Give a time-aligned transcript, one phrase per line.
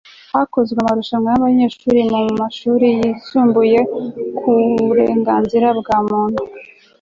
[0.33, 3.79] hakozwe amarushanway'abanyeshuri mu mashuri yisumbuye
[4.37, 4.49] ku
[4.81, 6.41] uburengazira bwa muntu